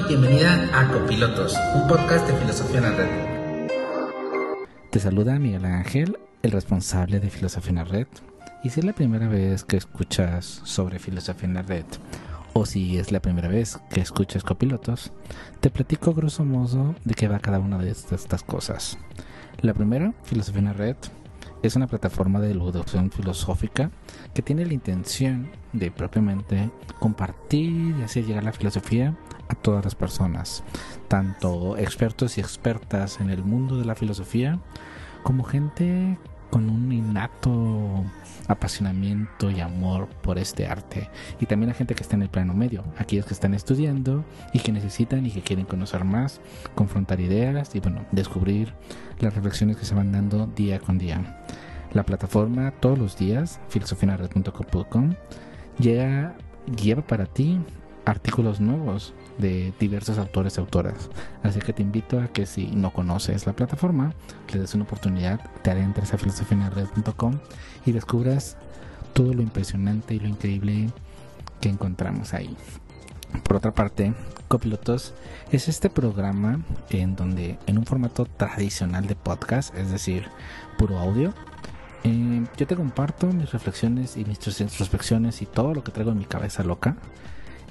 Bienvenida 0.00 0.68
a 0.74 0.90
Copilotos, 0.90 1.54
un 1.72 1.86
podcast 1.86 2.26
de 2.26 2.36
filosofía 2.36 2.78
en 2.78 2.82
la 2.82 2.90
red. 2.90 3.68
Te 4.90 4.98
saluda 4.98 5.38
Miguel 5.38 5.64
Ángel, 5.64 6.18
el 6.42 6.50
responsable 6.50 7.20
de 7.20 7.30
Filosofía 7.30 7.70
en 7.70 7.76
la 7.76 7.84
red. 7.84 8.08
Y 8.64 8.70
si 8.70 8.80
es 8.80 8.86
la 8.86 8.92
primera 8.92 9.28
vez 9.28 9.62
que 9.62 9.76
escuchas 9.76 10.62
sobre 10.64 10.98
filosofía 10.98 11.48
en 11.48 11.54
la 11.54 11.62
red, 11.62 11.84
o 12.54 12.66
si 12.66 12.98
es 12.98 13.12
la 13.12 13.20
primera 13.20 13.46
vez 13.46 13.78
que 13.88 14.00
escuchas 14.00 14.42
copilotos, 14.42 15.12
te 15.60 15.70
platico 15.70 16.12
grosso 16.12 16.44
modo 16.44 16.96
de 17.04 17.14
qué 17.14 17.28
va 17.28 17.38
cada 17.38 17.60
una 17.60 17.78
de 17.78 17.92
estas 17.92 18.42
cosas. 18.42 18.98
La 19.60 19.74
primera, 19.74 20.12
Filosofía 20.24 20.58
en 20.58 20.66
la 20.66 20.72
Red, 20.72 20.96
es 21.62 21.76
una 21.76 21.86
plataforma 21.86 22.40
de 22.40 22.50
educación 22.50 23.12
filosófica 23.12 23.92
que 24.34 24.42
tiene 24.42 24.66
la 24.66 24.74
intención 24.74 25.50
de 25.74 25.90
propiamente 25.90 26.70
compartir 26.98 27.94
y 27.98 28.02
hacer 28.02 28.24
llegar 28.24 28.44
la 28.44 28.52
filosofía 28.52 29.14
a 29.48 29.54
todas 29.54 29.84
las 29.84 29.94
personas, 29.94 30.64
tanto 31.08 31.76
expertos 31.76 32.38
y 32.38 32.40
expertas 32.40 33.20
en 33.20 33.28
el 33.28 33.44
mundo 33.44 33.76
de 33.76 33.84
la 33.84 33.94
filosofía, 33.94 34.58
como 35.22 35.44
gente 35.44 36.16
con 36.50 36.70
un 36.70 36.92
innato 36.92 38.04
apasionamiento 38.46 39.50
y 39.50 39.60
amor 39.60 40.08
por 40.22 40.38
este 40.38 40.66
arte. 40.66 41.10
Y 41.40 41.46
también 41.46 41.70
la 41.70 41.74
gente 41.74 41.94
que 41.94 42.02
está 42.02 42.14
en 42.14 42.22
el 42.22 42.28
plano 42.28 42.54
medio, 42.54 42.84
aquellos 42.96 43.26
que 43.26 43.34
están 43.34 43.54
estudiando 43.54 44.24
y 44.52 44.60
que 44.60 44.70
necesitan 44.70 45.26
y 45.26 45.32
que 45.32 45.42
quieren 45.42 45.66
conocer 45.66 46.04
más, 46.04 46.40
confrontar 46.76 47.20
ideas 47.20 47.74
y 47.74 47.80
bueno, 47.80 48.04
descubrir 48.12 48.72
las 49.18 49.34
reflexiones 49.34 49.76
que 49.76 49.84
se 49.84 49.94
van 49.94 50.12
dando 50.12 50.46
día 50.46 50.78
con 50.78 50.96
día. 50.96 51.44
La 51.92 52.04
plataforma 52.04 52.72
todos 52.80 52.98
los 52.98 53.16
días, 53.16 53.60
filosofianared.com, 53.68 55.14
llega, 55.78 56.36
lleva 56.76 57.02
para 57.02 57.26
ti 57.26 57.58
artículos 58.04 58.60
nuevos 58.60 59.14
de 59.38 59.72
diversos 59.80 60.18
autores 60.18 60.56
y 60.56 60.60
autoras. 60.60 61.10
Así 61.42 61.58
que 61.60 61.72
te 61.72 61.82
invito 61.82 62.20
a 62.20 62.28
que 62.28 62.46
si 62.46 62.66
no 62.66 62.92
conoces 62.92 63.46
la 63.46 63.54
plataforma, 63.54 64.12
le 64.52 64.60
des 64.60 64.74
una 64.74 64.84
oportunidad, 64.84 65.40
te 65.62 65.70
adentres 65.70 66.12
a 66.12 66.18
filosofianared.com 66.18 67.38
y 67.86 67.92
descubras 67.92 68.56
todo 69.12 69.32
lo 69.32 69.42
impresionante 69.42 70.14
y 70.14 70.20
lo 70.20 70.28
increíble 70.28 70.90
que 71.60 71.68
encontramos 71.68 72.34
ahí. 72.34 72.56
Por 73.42 73.56
otra 73.56 73.72
parte, 73.72 74.12
Copilotos 74.48 75.14
es 75.50 75.68
este 75.68 75.90
programa 75.90 76.60
en 76.90 77.16
donde 77.16 77.58
en 77.66 77.78
un 77.78 77.86
formato 77.86 78.26
tradicional 78.26 79.06
de 79.06 79.16
podcast, 79.16 79.74
es 79.74 79.90
decir, 79.90 80.28
puro 80.78 80.98
audio, 80.98 81.32
eh, 82.04 82.44
yo 82.56 82.66
te 82.66 82.76
comparto 82.76 83.26
mis 83.26 83.50
reflexiones 83.50 84.16
y 84.16 84.24
mis 84.24 84.38
introspecciones 84.60 85.42
y 85.42 85.46
todo 85.46 85.74
lo 85.74 85.82
que 85.82 85.90
traigo 85.90 86.12
en 86.12 86.18
mi 86.18 86.26
cabeza 86.26 86.62
loca 86.62 86.96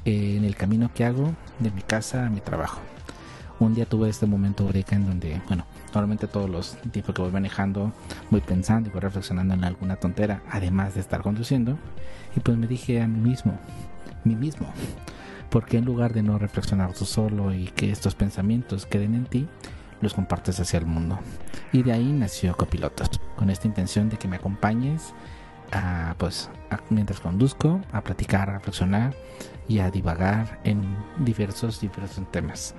eh, 0.06 0.36
en 0.38 0.44
el 0.44 0.56
camino 0.56 0.92
que 0.94 1.06
hago 1.06 1.34
de 1.60 1.72
mi 1.72 1.82
casa 1.82 2.26
a 2.26 2.30
mi 2.30 2.42
trabajo. 2.42 2.82
Un 3.60 3.76
día 3.76 3.86
tuve 3.86 4.10
este 4.10 4.26
momento 4.26 4.64
eureka 4.66 4.96
en 4.96 5.06
donde, 5.06 5.42
bueno, 5.48 5.66
normalmente 5.94 6.28
todos 6.28 6.50
los 6.50 6.76
tiempos 6.92 7.16
que 7.16 7.22
voy 7.22 7.32
manejando 7.32 7.94
voy 8.30 8.42
pensando 8.42 8.90
y 8.90 8.92
voy 8.92 9.00
reflexionando 9.00 9.54
en 9.54 9.64
alguna 9.64 9.96
tontera, 9.96 10.42
además 10.50 10.96
de 10.96 11.02
estar 11.02 11.22
conduciendo, 11.22 11.78
y 12.36 12.40
pues 12.40 12.58
me 12.58 12.68
dije 12.68 13.02
a 13.02 13.08
mí 13.08 13.20
mismo, 13.20 13.58
mí 14.24 14.36
mismo, 14.36 14.68
porque 15.50 15.78
en 15.78 15.86
lugar 15.86 16.14
de 16.14 16.24
no 16.24 16.40
reflexionar 16.40 16.94
tú 16.94 17.06
solo 17.06 17.54
y 17.54 17.68
que 17.68 17.92
estos 17.92 18.16
pensamientos 18.16 18.86
queden 18.86 19.14
en 19.14 19.26
ti, 19.26 19.48
los 20.04 20.14
compartes 20.14 20.60
hacia 20.60 20.78
el 20.78 20.86
mundo. 20.86 21.20
Y 21.72 21.84
de 21.84 21.94
ahí 21.94 22.12
nació 22.12 22.56
Copilotos, 22.56 23.10
con 23.36 23.50
esta 23.50 23.68
intención 23.68 24.10
de 24.10 24.18
que 24.18 24.28
me 24.28 24.36
acompañes 24.36 25.14
a, 25.72 26.16
pues, 26.18 26.50
mientras 26.90 27.20
conduzco, 27.20 27.82
a 27.92 28.02
platicar, 28.02 28.50
a 28.50 28.54
reflexionar 28.54 29.16
y 29.68 29.80
a 29.80 29.90
divagar 29.90 30.60
en 30.64 30.84
diversos, 31.18 31.82
diversos 31.82 32.30
temas. 32.32 32.76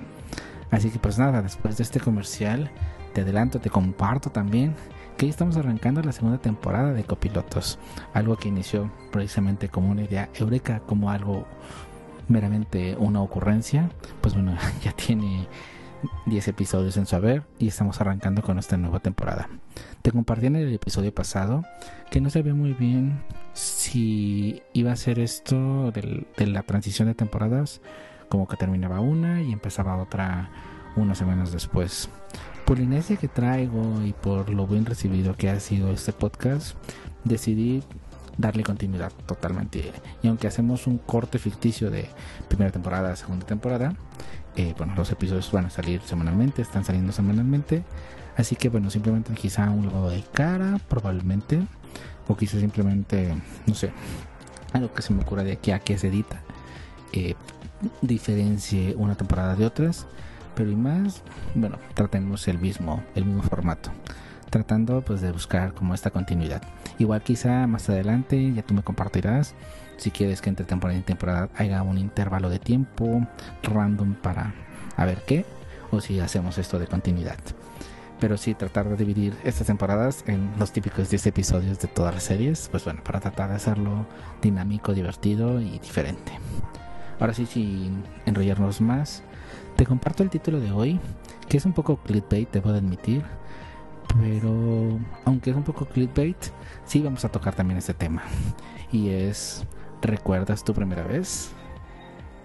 Así 0.71 0.89
que 0.89 0.99
pues 0.99 1.17
nada, 1.17 1.41
después 1.41 1.77
de 1.77 1.83
este 1.83 1.99
comercial, 1.99 2.71
te 3.13 3.21
adelanto, 3.21 3.59
te 3.59 3.69
comparto 3.69 4.29
también 4.29 4.75
que 5.17 5.29
estamos 5.29 5.55
arrancando 5.55 6.01
la 6.01 6.11
segunda 6.11 6.37
temporada 6.37 6.91
de 6.93 7.03
Copilotos, 7.03 7.79
algo 8.13 8.35
que 8.35 8.49
inició 8.49 8.91
precisamente 9.11 9.69
como 9.69 9.89
una 9.91 10.03
idea 10.03 10.29
eureka, 10.35 10.81
como 10.85 11.09
algo 11.09 11.45
meramente 12.27 12.95
una 12.97 13.21
ocurrencia, 13.21 13.89
pues 14.21 14.33
bueno, 14.33 14.57
ya 14.83 14.91
tiene 14.91 15.47
10 16.25 16.47
episodios 16.47 16.97
en 16.97 17.05
su 17.05 17.15
haber 17.15 17.43
y 17.59 17.67
estamos 17.67 18.01
arrancando 18.01 18.41
con 18.41 18.59
esta 18.59 18.77
nueva 18.77 18.99
temporada. 18.99 19.49
Te 20.01 20.11
compartí 20.11 20.47
en 20.47 20.55
el 20.55 20.73
episodio 20.73 21.13
pasado 21.13 21.63
que 22.11 22.21
no 22.21 22.29
sabía 22.29 22.53
muy 22.53 22.73
bien 22.73 23.21
si 23.53 24.61
iba 24.73 24.91
a 24.91 24.95
ser 24.95 25.19
esto 25.19 25.91
de 25.91 26.47
la 26.47 26.63
transición 26.63 27.07
de 27.07 27.15
temporadas, 27.15 27.81
como 28.29 28.47
que 28.47 28.57
terminaba 28.57 28.99
una 28.99 29.41
y 29.41 29.51
empezaba 29.51 29.97
otra 29.97 30.49
unas 30.95 31.17
semanas 31.17 31.51
después. 31.51 32.09
Por 32.65 32.77
la 32.77 32.83
inercia 32.85 33.17
que 33.17 33.27
traigo 33.27 34.01
y 34.03 34.13
por 34.13 34.49
lo 34.49 34.65
bien 34.65 34.85
recibido 34.85 35.35
que 35.35 35.49
ha 35.49 35.59
sido 35.59 35.91
este 35.91 36.13
podcast, 36.13 36.75
decidí 37.23 37.83
darle 38.37 38.63
continuidad 38.63 39.11
totalmente. 39.25 39.91
Y 40.23 40.27
aunque 40.27 40.47
hacemos 40.47 40.87
un 40.87 40.97
corte 40.97 41.39
ficticio 41.39 41.89
de 41.91 42.09
primera 42.47 42.71
temporada 42.71 43.15
segunda 43.15 43.45
temporada, 43.45 43.95
eh, 44.55 44.73
bueno, 44.77 44.93
los 44.95 45.11
episodios 45.11 45.51
van 45.51 45.65
a 45.65 45.69
salir 45.69 46.01
semanalmente, 46.01 46.61
están 46.61 46.85
saliendo 46.85 47.11
semanalmente. 47.11 47.83
Así 48.37 48.55
que 48.55 48.69
bueno, 48.69 48.89
simplemente 48.89 49.33
quizá 49.33 49.69
un 49.69 49.87
lado 49.87 50.09
de 50.09 50.23
cara, 50.33 50.79
probablemente. 50.87 51.61
O 52.27 52.35
quizá 52.35 52.59
simplemente, 52.59 53.35
no 53.67 53.75
sé, 53.75 53.91
algo 54.73 54.91
que 54.93 55.01
se 55.01 55.13
me 55.13 55.21
ocurra 55.21 55.43
de 55.43 55.53
aquí 55.53 55.71
a 55.71 55.79
que 55.79 55.97
se 55.97 56.07
edita. 56.07 56.41
Eh, 57.13 57.35
diferencie 58.01 58.95
una 58.97 59.15
temporada 59.15 59.55
de 59.55 59.65
otras. 59.65 60.07
Pero 60.55 60.71
y 60.71 60.75
más, 60.75 61.21
bueno, 61.53 61.77
tratemos 61.93 62.47
el 62.47 62.59
mismo, 62.59 63.03
el 63.13 63.25
mismo 63.25 63.43
formato 63.43 63.91
tratando 64.49 65.01
pues 65.01 65.19
de 65.19 65.33
buscar 65.33 65.73
como 65.73 65.93
esta 65.93 66.11
continuidad. 66.11 66.61
Igual 66.97 67.21
quizá 67.23 67.67
más 67.67 67.89
adelante 67.89 68.53
ya 68.53 68.61
tú 68.61 68.73
me 68.73 68.83
compartirás 68.83 69.53
si 69.97 70.11
quieres 70.11 70.41
que 70.41 70.49
entre 70.49 70.65
temporada 70.65 70.99
y 70.99 71.03
temporada 71.03 71.49
haya 71.55 71.81
un 71.83 71.97
intervalo 71.97 72.49
de 72.49 72.59
tiempo 72.59 73.25
random 73.63 74.15
para 74.15 74.53
a 74.97 75.05
ver 75.05 75.23
qué 75.25 75.45
o 75.91 76.01
si 76.01 76.19
hacemos 76.19 76.57
esto 76.57 76.79
de 76.79 76.87
continuidad. 76.87 77.37
Pero 78.19 78.37
sí 78.37 78.53
tratar 78.53 78.87
de 78.89 78.95
dividir 78.95 79.35
estas 79.43 79.67
temporadas 79.67 80.23
en 80.27 80.51
los 80.57 80.71
típicos 80.71 81.09
10 81.09 81.27
episodios 81.27 81.79
de 81.79 81.87
todas 81.87 82.13
las 82.13 82.23
series, 82.23 82.69
pues 82.69 82.83
bueno, 82.85 83.03
para 83.03 83.19
tratar 83.19 83.49
de 83.49 83.55
hacerlo 83.55 84.05
dinámico, 84.41 84.93
divertido 84.93 85.59
y 85.59 85.79
diferente. 85.79 86.31
Ahora 87.19 87.33
sí, 87.33 87.45
sin 87.45 88.03
enrollarnos 88.25 88.81
más, 88.81 89.23
te 89.75 89.85
comparto 89.85 90.23
el 90.23 90.29
título 90.29 90.59
de 90.59 90.71
hoy, 90.71 90.99
que 91.49 91.57
es 91.57 91.65
un 91.65 91.73
poco 91.73 91.97
clickbait, 91.97 92.51
debo 92.51 92.71
de 92.71 92.79
admitir, 92.79 93.23
pero 94.19 94.99
aunque 95.25 95.49
es 95.49 95.55
un 95.55 95.63
poco 95.63 95.85
clickbait, 95.85 96.37
sí 96.85 97.01
vamos 97.01 97.25
a 97.25 97.29
tocar 97.29 97.53
también 97.55 97.77
este 97.77 97.93
tema. 97.93 98.23
Y 98.91 99.09
es, 99.09 99.65
¿recuerdas 100.05 100.63
tu 100.63 100.73
primera 100.73 101.03
vez? 101.03 101.51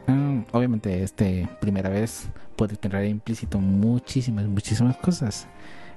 Ah, 0.07 0.43
obviamente 0.53 1.03
este 1.03 1.49
primera 1.61 1.89
vez 1.89 2.29
puede 2.57 2.77
tener 2.77 3.05
implícito 3.05 3.59
muchísimas, 3.59 4.47
muchísimas 4.47 4.97
cosas. 4.97 5.47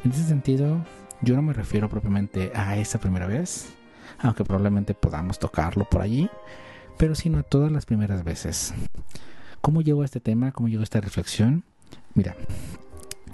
En 0.04 0.12
ese 0.12 0.24
sentido, 0.24 0.84
yo 1.22 1.36
no 1.36 1.42
me 1.42 1.54
refiero 1.54 1.90
propiamente 1.90 2.52
a 2.54 2.78
esa 2.78 3.00
primera 3.00 3.28
vez, 3.28 3.74
aunque 4.20 4.44
probablemente 4.44 4.94
podamos 4.94 5.40
tocarlo 5.40 5.86
por 5.86 6.02
allí, 6.02 6.30
pero 6.98 7.16
sino 7.16 7.40
a 7.40 7.44
todas 7.44 7.72
las 7.72 7.86
primeras 7.86 8.24
veces. 8.24 8.74
¿Cómo 9.62 9.82
llegó 9.82 10.02
a 10.02 10.06
este 10.06 10.20
tema? 10.20 10.52
¿Cómo 10.52 10.68
llegó 10.68 10.82
a 10.82 10.84
esta 10.84 11.00
reflexión? 11.02 11.64
Mira, 12.14 12.36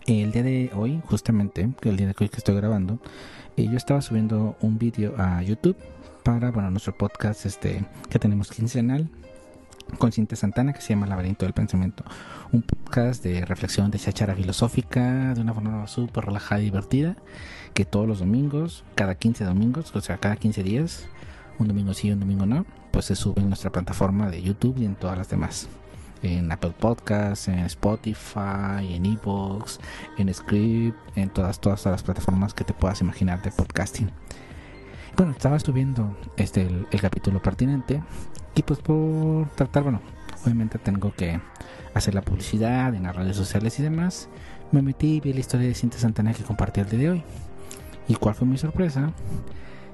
el 0.09 0.31
día 0.31 0.43
de 0.43 0.71
hoy, 0.73 1.01
justamente, 1.05 1.69
el 1.83 1.97
día 1.97 2.07
de 2.07 2.15
hoy 2.19 2.29
que 2.29 2.37
estoy 2.37 2.55
grabando, 2.55 2.99
eh, 3.57 3.67
yo 3.69 3.77
estaba 3.77 4.01
subiendo 4.01 4.57
un 4.59 4.79
vídeo 4.79 5.13
a 5.17 5.43
YouTube 5.43 5.77
para, 6.23 6.49
bueno, 6.49 6.71
nuestro 6.71 6.97
podcast 6.97 7.45
este 7.45 7.85
que 8.09 8.17
tenemos 8.17 8.49
quincenal 8.49 9.07
con 9.99 10.11
Cintia 10.11 10.35
Santana 10.35 10.73
que 10.73 10.81
se 10.81 10.89
llama 10.89 11.05
Laberinto 11.05 11.45
del 11.45 11.53
Pensamiento. 11.53 12.03
Un 12.51 12.63
podcast 12.63 13.23
de 13.23 13.45
reflexión 13.45 13.91
de 13.91 13.99
chachara 13.99 14.35
filosófica 14.35 15.33
de 15.35 15.41
una 15.41 15.53
forma 15.53 15.85
súper 15.87 16.25
relajada 16.25 16.61
y 16.61 16.65
divertida 16.65 17.15
que 17.75 17.85
todos 17.85 18.07
los 18.07 18.19
domingos, 18.19 18.83
cada 18.95 19.13
15 19.15 19.43
domingos, 19.45 19.95
o 19.95 20.01
sea, 20.01 20.17
cada 20.17 20.37
15 20.37 20.63
días, 20.63 21.05
un 21.59 21.67
domingo 21.67 21.93
sí 21.93 22.07
y 22.07 22.11
un 22.11 22.19
domingo 22.19 22.47
no, 22.47 22.65
pues 22.91 23.05
se 23.05 23.15
sube 23.15 23.41
en 23.41 23.49
nuestra 23.49 23.71
plataforma 23.71 24.31
de 24.31 24.41
YouTube 24.41 24.79
y 24.79 24.85
en 24.85 24.95
todas 24.95 25.17
las 25.17 25.29
demás 25.29 25.69
en 26.23 26.51
Apple 26.51 26.73
Podcasts, 26.77 27.47
en 27.47 27.59
Spotify, 27.59 28.95
en 28.95 29.05
Evox, 29.05 29.79
en 30.17 30.33
Script, 30.33 30.97
en 31.15 31.29
todas, 31.29 31.59
todas 31.59 31.85
las 31.85 32.03
plataformas 32.03 32.53
que 32.53 32.63
te 32.63 32.73
puedas 32.73 33.01
imaginar 33.01 33.41
de 33.41 33.51
podcasting. 33.51 34.11
Bueno, 35.15 35.31
estaba 35.31 35.59
subiendo 35.59 36.17
este 36.37 36.61
el, 36.61 37.01
capítulo 37.01 37.41
pertinente 37.41 38.01
y 38.55 38.63
pues 38.63 38.79
por 38.79 39.49
tratar, 39.49 39.83
bueno, 39.83 40.01
obviamente 40.43 40.77
tengo 40.79 41.13
que 41.13 41.39
hacer 41.93 42.15
la 42.15 42.21
publicidad 42.21 42.93
en 42.95 43.03
las 43.03 43.15
redes 43.15 43.35
sociales 43.35 43.79
y 43.79 43.83
demás. 43.83 44.29
Me 44.71 44.81
metí 44.81 45.15
y 45.15 45.19
vi 45.19 45.33
la 45.33 45.39
historia 45.39 45.67
de 45.67 45.73
Cintia 45.73 45.99
Santana 45.99 46.33
que 46.33 46.43
compartí 46.43 46.79
el 46.79 46.89
día 46.89 46.99
de 46.99 47.09
hoy. 47.09 47.23
¿Y 48.07 48.15
cuál 48.15 48.35
fue 48.35 48.47
mi 48.47 48.57
sorpresa? 48.57 49.11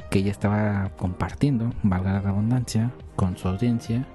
Que 0.09 0.19
ella 0.19 0.31
estaba 0.31 0.91
compartiendo, 0.97 1.73
valga 1.83 2.13
la 2.13 2.21
redundancia, 2.21 2.91
con 3.15 3.37
su 3.37 3.47
audiencia 3.47 4.05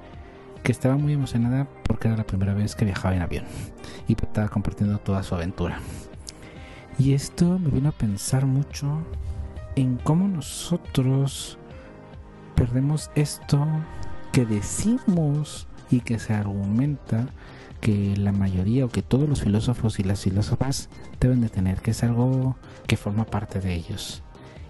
que 0.63 0.73
estaba 0.73 0.97
muy 0.97 1.13
emocionada 1.13 1.67
porque 1.85 2.09
era 2.09 2.17
la 2.17 2.27
primera 2.27 2.55
vez 2.55 2.75
que 2.75 2.85
viajaba 2.85 3.15
en 3.15 3.23
avión 3.23 3.45
y 4.09 4.13
estaba 4.13 4.49
compartiendo 4.49 4.99
toda 4.99 5.23
su 5.23 5.35
aventura. 5.35 5.81
Y 6.99 7.15
esto 7.15 7.59
me 7.59 7.71
vino 7.71 7.89
a 7.89 7.93
pensar 7.93 8.47
mucho 8.47 9.03
en 9.77 9.97
cómo 9.97 10.29
nosotros 10.29 11.59
perdemos 12.55 13.11
esto 13.15 13.67
que 14.33 14.45
decimos 14.45 15.67
y 15.91 16.01
que 16.01 16.19
se 16.19 16.35
argumenta 16.35 17.27
que 17.81 18.15
la 18.17 18.33
mayoría 18.33 18.85
o 18.85 18.91
que 18.91 19.03
todos 19.03 19.29
los 19.29 19.41
filósofos 19.41 19.99
y 19.99 20.05
las 20.05 20.21
filósofas 20.21 20.91
deben 21.19 21.41
de 21.41 21.49
tener, 21.49 21.81
que 21.81 21.93
es 21.93 22.05
algo 22.05 22.57
que 22.87 22.97
forma 22.97 23.25
parte 23.25 23.61
de 23.61 23.75
ellos 23.75 24.23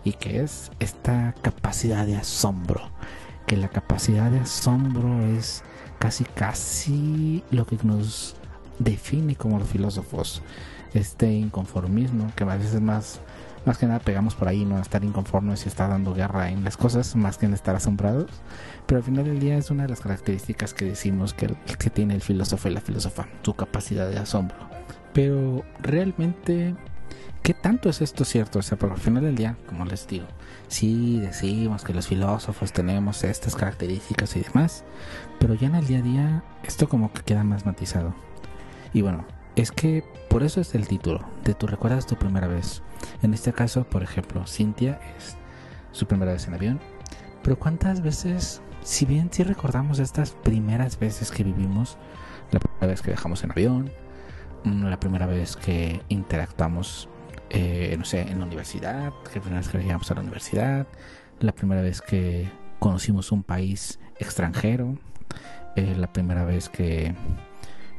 y 0.04 0.12
que 0.12 0.40
es 0.40 0.70
esta 0.78 1.34
capacidad 1.42 2.06
de 2.06 2.16
asombro, 2.16 2.80
que 3.50 3.56
la 3.56 3.66
capacidad 3.66 4.30
de 4.30 4.38
asombro 4.38 5.26
es 5.26 5.64
casi 5.98 6.22
casi 6.22 7.42
lo 7.50 7.66
que 7.66 7.76
nos 7.82 8.36
define 8.78 9.34
como 9.34 9.58
los 9.58 9.68
filósofos, 9.68 10.40
este 10.94 11.32
inconformismo 11.32 12.30
que 12.36 12.44
a 12.44 12.46
veces 12.46 12.74
es 12.74 12.80
más 12.80 13.20
más 13.66 13.76
que 13.76 13.86
nada 13.86 13.98
pegamos 13.98 14.36
por 14.36 14.46
ahí, 14.46 14.64
no 14.64 14.78
estar 14.78 15.02
inconformes 15.02 15.64
y 15.66 15.68
estar 15.68 15.90
dando 15.90 16.14
guerra 16.14 16.50
en 16.50 16.62
las 16.62 16.76
cosas, 16.76 17.16
más 17.16 17.38
que 17.38 17.46
en 17.46 17.52
estar 17.52 17.74
asombrados. 17.74 18.30
Pero 18.86 18.98
al 18.98 19.04
final 19.04 19.24
del 19.24 19.40
día 19.40 19.58
es 19.58 19.72
una 19.72 19.82
de 19.82 19.88
las 19.88 20.00
características 20.00 20.72
que 20.72 20.84
decimos 20.84 21.34
que, 21.34 21.52
que 21.76 21.90
tiene 21.90 22.14
el 22.14 22.20
filósofo 22.20 22.68
y 22.68 22.70
la 22.70 22.80
filósofa, 22.80 23.26
su 23.42 23.54
capacidad 23.54 24.08
de 24.08 24.18
asombro. 24.18 24.56
Pero 25.12 25.64
realmente, 25.80 26.76
¿qué 27.42 27.54
tanto 27.54 27.88
es 27.88 28.00
esto 28.00 28.24
cierto? 28.24 28.58
O 28.60 28.62
sea, 28.62 28.78
porque 28.78 28.94
al 28.94 29.00
final 29.00 29.24
del 29.24 29.36
día, 29.36 29.56
como 29.66 29.84
les 29.84 30.06
digo, 30.06 30.26
sí 30.68 31.20
decimos 31.20 31.84
que 31.84 31.94
los 31.94 32.08
filósofos 32.08 32.72
tenemos 32.72 33.24
estas 33.24 33.56
características 33.56 34.36
y 34.36 34.40
demás, 34.40 34.84
pero 35.38 35.54
ya 35.54 35.68
en 35.68 35.74
el 35.74 35.86
día 35.86 35.98
a 35.98 36.02
día 36.02 36.44
esto 36.62 36.88
como 36.88 37.12
que 37.12 37.22
queda 37.22 37.44
más 37.44 37.66
matizado. 37.66 38.14
Y 38.92 39.02
bueno, 39.02 39.24
es 39.56 39.72
que 39.72 40.04
por 40.28 40.42
eso 40.42 40.60
es 40.60 40.74
el 40.74 40.86
título, 40.86 41.26
de 41.44 41.54
tu 41.54 41.66
recuerdas 41.66 42.06
tu 42.06 42.16
primera 42.16 42.46
vez. 42.46 42.82
En 43.22 43.34
este 43.34 43.52
caso, 43.52 43.84
por 43.84 44.02
ejemplo, 44.02 44.46
Cintia 44.46 45.00
es 45.18 45.36
su 45.92 46.06
primera 46.06 46.32
vez 46.32 46.46
en 46.46 46.54
avión. 46.54 46.80
Pero 47.42 47.58
¿cuántas 47.58 48.02
veces, 48.02 48.60
si 48.82 49.06
bien 49.06 49.28
sí 49.32 49.42
recordamos 49.42 49.98
estas 49.98 50.32
primeras 50.32 50.98
veces 50.98 51.30
que 51.30 51.44
vivimos, 51.44 51.96
la 52.52 52.60
primera 52.60 52.86
vez 52.86 53.02
que 53.02 53.10
viajamos 53.10 53.42
en 53.44 53.50
avión, 53.50 53.90
la 54.64 55.00
primera 55.00 55.26
vez 55.26 55.56
que 55.56 56.02
interactuamos, 56.08 57.08
eh, 57.50 57.94
no 57.98 58.04
sé, 58.04 58.22
en 58.22 58.38
la 58.40 58.46
universidad, 58.46 59.12
la 59.24 59.40
primera 59.40 59.56
vez 59.58 59.68
que 59.68 59.78
llegamos 59.78 60.10
a 60.10 60.14
la 60.14 60.20
universidad, 60.20 60.86
la 61.40 61.52
primera 61.52 61.82
vez 61.82 62.00
que 62.02 62.50
conocimos 62.78 63.32
un 63.32 63.42
país 63.42 63.98
extranjero, 64.18 64.98
eh, 65.76 65.94
la 65.96 66.12
primera 66.12 66.44
vez 66.44 66.68
que 66.68 67.14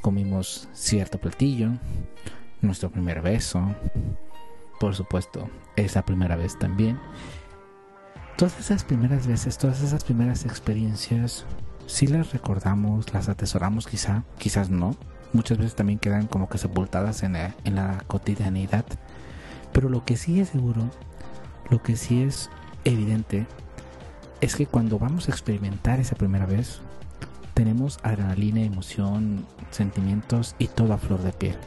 comimos 0.01 0.67
cierto 0.73 1.19
platillo, 1.19 1.71
nuestro 2.61 2.91
primer 2.91 3.21
beso, 3.21 3.75
por 4.79 4.95
supuesto, 4.95 5.49
esa 5.75 6.03
primera 6.03 6.35
vez 6.35 6.57
también. 6.57 6.99
Todas 8.37 8.59
esas 8.59 8.83
primeras 8.83 9.27
veces, 9.27 9.57
todas 9.57 9.81
esas 9.81 10.03
primeras 10.03 10.45
experiencias, 10.45 11.45
si 11.85 12.07
las 12.07 12.31
recordamos, 12.33 13.13
las 13.13 13.29
atesoramos 13.29 13.87
quizá, 13.87 14.23
quizás 14.37 14.69
no. 14.69 14.95
Muchas 15.33 15.57
veces 15.57 15.75
también 15.75 15.99
quedan 15.99 16.27
como 16.27 16.49
que 16.49 16.57
sepultadas 16.57 17.23
en 17.23 17.33
la, 17.33 18.03
cotidianidad. 18.07 18.85
Pero 19.71 19.89
lo 19.89 20.03
que 20.03 20.17
sí 20.17 20.41
es 20.41 20.49
seguro, 20.49 20.89
lo 21.69 21.81
que 21.81 21.95
sí 21.95 22.23
es 22.23 22.49
evidente, 22.83 23.47
es 24.41 24.55
que 24.55 24.65
cuando 24.65 24.99
vamos 24.99 25.29
a 25.29 25.31
experimentar 25.31 25.99
esa 25.99 26.15
primera 26.15 26.45
vez, 26.45 26.81
tenemos 27.53 27.99
adrenalina, 28.03 28.61
emoción, 28.61 29.45
sentimientos 29.69 30.55
y 30.59 30.67
todo 30.67 30.93
a 30.93 30.97
flor 30.97 31.21
de 31.21 31.31
piel. 31.31 31.57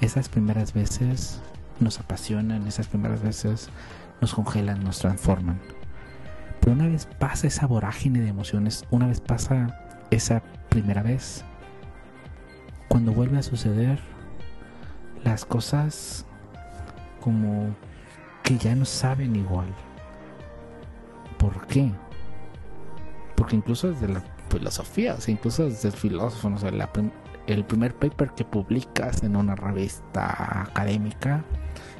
Esas 0.00 0.28
primeras 0.28 0.72
veces 0.72 1.40
nos 1.80 2.00
apasionan, 2.00 2.66
esas 2.66 2.88
primeras 2.88 3.22
veces 3.22 3.68
nos 4.20 4.34
congelan, 4.34 4.82
nos 4.82 4.98
transforman. 4.98 5.60
Pero 6.60 6.72
una 6.72 6.88
vez 6.88 7.06
pasa 7.06 7.46
esa 7.46 7.66
vorágine 7.66 8.20
de 8.20 8.28
emociones, 8.28 8.84
una 8.90 9.06
vez 9.06 9.20
pasa 9.20 9.78
esa 10.10 10.42
primera 10.68 11.02
vez, 11.02 11.44
cuando 12.88 13.12
vuelve 13.12 13.38
a 13.38 13.42
suceder, 13.42 13.98
las 15.24 15.44
cosas 15.44 16.24
como 17.20 17.74
que 18.42 18.56
ya 18.56 18.74
no 18.74 18.84
saben 18.84 19.36
igual. 19.36 19.66
¿Por 21.38 21.66
qué? 21.66 21.92
Porque 23.36 23.56
incluso 23.56 23.90
desde 23.90 24.08
la 24.08 24.22
filosofía, 24.48 25.14
o 25.14 25.20
sea, 25.20 25.32
incluso 25.32 25.64
desde 25.64 25.88
el 25.88 25.94
filósofo, 25.94 26.50
no 26.50 26.58
sé, 26.58 26.70
el 27.46 27.64
primer 27.64 27.94
paper 27.94 28.30
que 28.30 28.44
publicas 28.44 29.22
en 29.22 29.36
una 29.36 29.54
revista 29.54 30.62
académica 30.62 31.44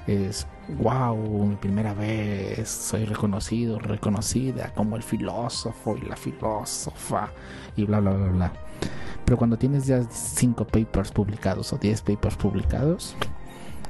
es, 0.07 0.47
wow, 0.79 1.17
mi 1.47 1.57
primera 1.57 1.95
vez, 1.95 2.69
soy 2.69 3.05
reconocido, 3.05 3.79
reconocida 3.79 4.73
como 4.75 4.97
el 4.97 5.03
filósofo 5.03 5.97
y 5.97 6.03
la 6.07 6.17
filósofa, 6.17 7.31
y 7.77 7.85
bla, 7.85 8.01
bla, 8.01 8.13
bla, 8.13 8.29
bla. 8.29 8.53
Pero 9.29 9.37
cuando 9.37 9.59
tienes 9.59 9.87
ya 9.87 10.03
cinco 10.05 10.67
papers 10.67 11.13
publicados 11.13 11.75
o 11.75 11.77
10 11.77 12.01
papers 12.01 12.35
publicados, 12.35 13.15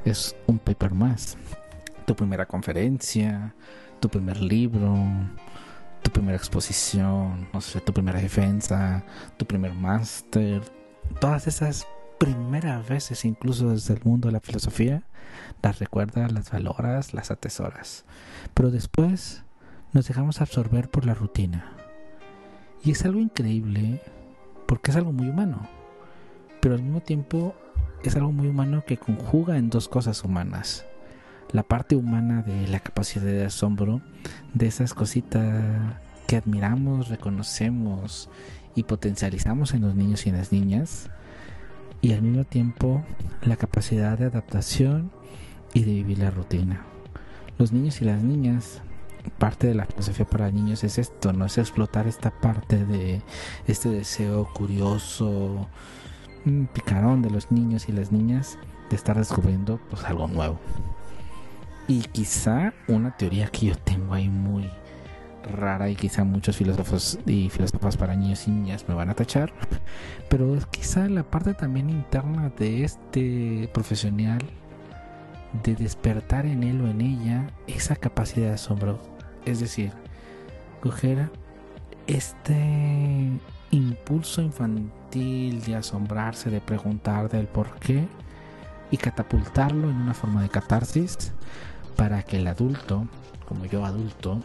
es 0.03 0.35
un 0.47 0.59
paper 0.59 0.93
más. 0.93 1.37
Tu 2.05 2.13
primera 2.13 2.45
conferencia, 2.45 3.55
tu 4.01 4.09
primer 4.09 4.41
libro, 4.41 4.97
tu 6.03 6.11
primera 6.11 6.35
exposición, 6.35 7.47
no 7.53 7.61
sé, 7.61 7.79
tu 7.79 7.93
primera 7.93 8.19
defensa, 8.19 9.05
tu 9.37 9.45
primer 9.45 9.73
máster, 9.73 10.61
todas 11.21 11.47
esas 11.47 11.87
primeras 12.17 12.85
veces, 12.89 13.23
incluso 13.23 13.69
desde 13.69 13.93
el 13.93 14.01
mundo 14.03 14.27
de 14.27 14.33
la 14.33 14.41
filosofía, 14.41 15.03
las 15.61 15.79
recuerdas, 15.79 16.33
las 16.33 16.51
valoras, 16.51 17.13
las 17.13 17.31
atesoras. 17.31 18.03
Pero 18.53 18.71
después 18.71 19.45
nos 19.93 20.05
dejamos 20.05 20.41
absorber 20.41 20.89
por 20.89 21.05
la 21.05 21.13
rutina. 21.13 21.71
Y 22.83 22.91
es 22.91 23.05
algo 23.05 23.21
increíble 23.21 24.01
porque 24.69 24.91
es 24.91 24.97
algo 24.97 25.11
muy 25.11 25.27
humano. 25.27 25.67
Pero 26.61 26.75
al 26.75 26.83
mismo 26.83 27.01
tiempo 27.01 27.55
es 28.03 28.15
algo 28.15 28.31
muy 28.31 28.47
humano 28.47 28.83
que 28.85 28.97
conjuga 28.97 29.57
en 29.57 29.71
dos 29.71 29.89
cosas 29.89 30.23
humanas 30.23 30.85
la 31.51 31.63
parte 31.63 31.95
humana 31.95 32.43
de 32.43 32.67
la 32.67 32.79
capacidad 32.79 33.25
de 33.25 33.45
asombro, 33.45 34.01
de 34.53 34.67
esas 34.67 34.93
cositas 34.93 35.63
que 36.27 36.35
admiramos, 36.35 37.09
reconocemos 37.09 38.29
y 38.75 38.83
potencializamos 38.83 39.73
en 39.73 39.81
los 39.81 39.95
niños 39.95 40.27
y 40.27 40.29
en 40.29 40.37
las 40.37 40.51
niñas, 40.51 41.09
y 42.01 42.13
al 42.13 42.21
mismo 42.21 42.43
tiempo 42.43 43.03
la 43.41 43.55
capacidad 43.55 44.17
de 44.17 44.25
adaptación 44.25 45.11
y 45.73 45.81
de 45.81 45.93
vivir 45.93 46.19
la 46.19 46.29
rutina. 46.29 46.85
Los 47.57 47.71
niños 47.71 47.99
y 48.01 48.05
las 48.05 48.21
niñas, 48.21 48.83
parte 49.37 49.67
de 49.67 49.75
la 49.75 49.85
filosofía 49.85 50.25
para 50.25 50.51
niños 50.51 50.83
es 50.83 50.97
esto, 50.97 51.33
no 51.33 51.45
es 51.45 51.57
explotar 51.57 52.07
esta 52.07 52.31
parte 52.31 52.85
de 52.85 53.21
este 53.67 53.89
deseo 53.89 54.47
curioso, 54.53 55.67
picarón 56.73 57.21
de 57.21 57.29
los 57.29 57.51
niños 57.51 57.89
y 57.89 57.91
las 57.91 58.11
niñas 58.11 58.57
de 58.89 58.95
estar 58.95 59.17
descubriendo 59.17 59.79
pues 59.89 60.03
algo 60.03 60.27
nuevo. 60.27 60.59
Y 61.87 62.01
quizá 62.01 62.73
una 62.87 63.15
teoría 63.17 63.47
que 63.47 63.67
yo 63.67 63.75
tengo 63.77 64.13
ahí 64.13 64.29
muy 64.29 64.69
rara 65.43 65.89
y 65.89 65.95
quizá 65.95 66.23
muchos 66.23 66.57
filósofos 66.57 67.17
y 67.25 67.49
filósofas 67.49 67.97
para 67.97 68.15
niños 68.15 68.47
y 68.47 68.51
niñas 68.51 68.85
me 68.87 68.93
van 68.93 69.09
a 69.09 69.15
tachar, 69.15 69.53
pero 70.29 70.57
quizá 70.71 71.07
la 71.09 71.23
parte 71.23 71.53
también 71.53 71.89
interna 71.89 72.51
de 72.57 72.83
este 72.83 73.69
profesional 73.73 74.39
de 75.63 75.75
despertar 75.75 76.45
en 76.45 76.63
él 76.63 76.81
o 76.81 76.87
en 76.87 77.01
ella 77.01 77.47
esa 77.67 77.95
capacidad 77.95 78.47
de 78.47 78.53
asombro, 78.53 78.99
es 79.45 79.59
decir, 79.59 79.91
coger 80.81 81.29
este 82.07 83.29
impulso 83.71 84.41
infantil 84.41 85.61
de 85.61 85.75
asombrarse, 85.75 86.49
de 86.49 86.61
preguntar 86.61 87.29
del 87.29 87.47
por 87.47 87.75
qué 87.79 88.07
y 88.91 88.97
catapultarlo 88.97 89.89
en 89.89 89.95
una 89.95 90.13
forma 90.13 90.41
de 90.41 90.49
catarsis 90.49 91.33
para 91.95 92.23
que 92.23 92.37
el 92.37 92.47
adulto, 92.47 93.07
como 93.47 93.65
yo 93.65 93.85
adulto, 93.85 94.41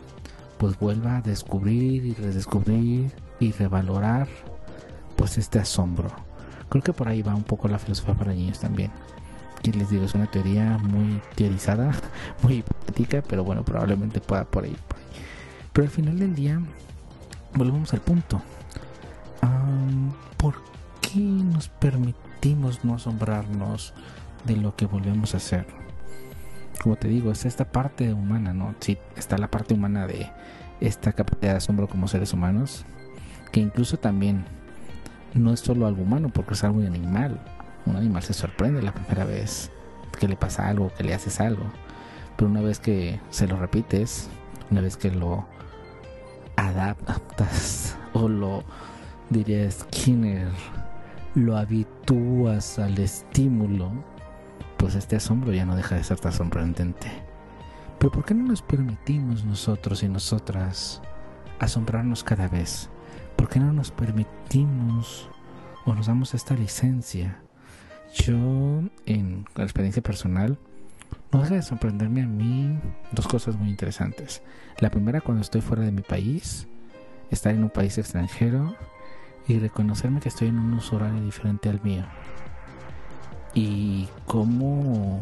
pues 0.58 0.78
vuelva 0.78 1.18
a 1.18 1.20
descubrir 1.22 2.04
y 2.04 2.14
redescubrir 2.14 3.12
y 3.40 3.52
revalorar 3.52 4.28
pues 5.16 5.38
este 5.38 5.58
asombro. 5.58 6.10
Creo 6.68 6.82
que 6.82 6.92
por 6.92 7.08
ahí 7.08 7.22
va 7.22 7.34
un 7.34 7.44
poco 7.44 7.68
la 7.68 7.78
filosofía 7.78 8.14
para 8.14 8.32
niños 8.32 8.58
también. 8.58 8.90
Que 9.64 9.72
les 9.72 9.90
digo, 9.90 10.04
es 10.04 10.14
una 10.14 10.30
teoría 10.30 10.78
muy 10.78 11.20
teorizada, 11.34 11.92
muy 12.42 12.58
hipotética, 12.58 13.22
pero 13.26 13.42
bueno, 13.42 13.64
probablemente 13.64 14.20
pueda 14.20 14.44
por 14.44 14.64
ahí, 14.64 14.76
Pero 15.72 15.86
al 15.86 15.90
final 15.90 16.18
del 16.18 16.36
día, 16.36 16.60
volvemos 17.54 17.92
al 17.92 18.00
punto. 18.00 18.40
¿Por 20.36 20.54
qué 21.00 21.18
nos 21.18 21.68
permitimos 21.68 22.84
no 22.84 22.96
asombrarnos 22.96 23.94
de 24.44 24.56
lo 24.56 24.76
que 24.76 24.84
volvemos 24.84 25.32
a 25.32 25.38
hacer? 25.38 25.66
como 26.84 26.96
te 26.96 27.08
digo, 27.08 27.32
es 27.32 27.46
esta 27.46 27.64
parte 27.64 28.12
humana, 28.12 28.52
¿no? 28.52 28.74
Sí, 28.80 28.98
está 29.16 29.38
la 29.38 29.50
parte 29.50 29.72
humana 29.72 30.06
de 30.06 30.30
esta 30.80 31.14
capacidad 31.14 31.52
de 31.52 31.56
asombro 31.56 31.88
como 31.88 32.08
seres 32.08 32.34
humanos, 32.34 32.84
que 33.52 33.60
incluso 33.60 33.96
también 33.96 34.44
no 35.32 35.54
es 35.54 35.60
solo 35.60 35.86
algo 35.86 36.02
humano, 36.02 36.28
porque 36.28 36.52
es 36.52 36.62
algo 36.62 36.80
animal. 36.80 37.40
Un 37.86 37.96
animal 37.96 38.22
se 38.22 38.32
sorprende 38.32 38.82
la 38.82 38.94
primera 38.94 39.24
vez 39.24 39.70
que 40.18 40.28
le 40.28 40.36
pasa 40.36 40.68
algo, 40.68 40.90
que 40.96 41.04
le 41.04 41.14
haces 41.14 41.40
algo. 41.40 41.64
Pero 42.36 42.50
una 42.50 42.60
vez 42.60 42.78
que 42.80 43.20
se 43.30 43.46
lo 43.46 43.56
repites, 43.56 44.28
una 44.70 44.80
vez 44.80 44.96
que 44.96 45.10
lo 45.10 45.46
adaptas 46.56 47.96
o 48.12 48.28
lo 48.28 48.64
diría 49.30 49.70
Skinner, 49.70 50.48
lo 51.34 51.56
habitúas 51.56 52.78
al 52.78 52.98
estímulo, 52.98 53.92
pues 54.76 54.94
este 54.94 55.16
asombro 55.16 55.52
ya 55.52 55.64
no 55.64 55.76
deja 55.76 55.96
de 55.96 56.04
ser 56.04 56.18
tan 56.20 56.32
sorprendente. 56.32 57.10
Pero 57.98 58.12
¿por 58.12 58.24
qué 58.24 58.34
no 58.34 58.44
nos 58.44 58.62
permitimos 58.62 59.44
nosotros 59.44 60.02
y 60.02 60.08
nosotras 60.08 61.00
asombrarnos 61.58 62.22
cada 62.22 62.48
vez? 62.48 62.90
¿Por 63.36 63.48
qué 63.48 63.60
no 63.60 63.72
nos 63.72 63.90
permitimos 63.90 65.28
o 65.86 65.94
nos 65.94 66.06
damos 66.06 66.34
esta 66.34 66.54
licencia? 66.54 67.43
Yo, 68.14 68.34
en 69.06 69.44
la 69.56 69.64
experiencia 69.64 70.02
personal, 70.02 70.56
no 71.32 71.42
deja 71.42 71.56
de 71.56 71.62
sorprenderme 71.62 72.22
a 72.22 72.26
mí 72.26 72.78
dos 73.10 73.26
cosas 73.26 73.56
muy 73.56 73.68
interesantes. 73.68 74.40
La 74.78 74.90
primera, 74.90 75.20
cuando 75.20 75.42
estoy 75.42 75.60
fuera 75.60 75.82
de 75.82 75.90
mi 75.90 76.02
país, 76.02 76.68
estar 77.30 77.52
en 77.52 77.64
un 77.64 77.70
país 77.70 77.98
extranjero 77.98 78.76
y 79.48 79.58
reconocerme 79.58 80.20
que 80.20 80.28
estoy 80.28 80.48
en 80.48 80.58
un 80.58 80.74
uso 80.74 80.96
horario 80.96 81.20
diferente 81.22 81.68
al 81.68 81.82
mío. 81.82 82.04
Y 83.52 84.08
cómo, 84.26 85.20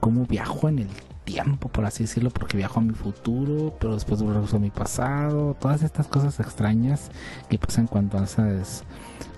cómo 0.00 0.26
viajo 0.26 0.68
en 0.68 0.80
el 0.80 0.88
tiempo, 1.24 1.68
por 1.68 1.84
así 1.84 2.04
decirlo, 2.04 2.30
porque 2.30 2.56
viajo 2.56 2.80
a 2.80 2.82
mi 2.82 2.94
futuro, 2.94 3.74
pero 3.80 3.94
después 3.94 4.20
regreso 4.20 4.56
a 4.56 4.60
mi 4.60 4.70
pasado, 4.70 5.56
todas 5.58 5.82
estas 5.82 6.06
cosas 6.06 6.38
extrañas 6.40 7.10
que 7.48 7.58
pasan 7.58 7.86
cuando 7.86 8.18
haces 8.18 8.84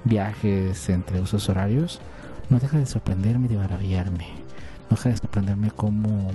viajes 0.04 0.88
entre 0.88 1.20
usos 1.20 1.48
horarios, 1.48 2.00
no 2.50 2.58
deja 2.58 2.78
de 2.78 2.86
sorprenderme 2.86 3.46
y 3.46 3.50
de 3.50 3.56
maravillarme. 3.56 4.26
No 4.90 4.96
deja 4.96 5.08
de 5.08 5.16
sorprenderme 5.16 5.70
como 5.70 6.30